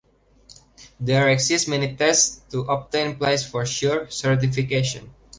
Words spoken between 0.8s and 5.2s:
There exist many tests to obtain PlaysForSure certification.